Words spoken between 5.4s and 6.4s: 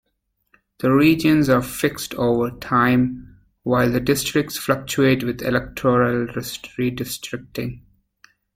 electoral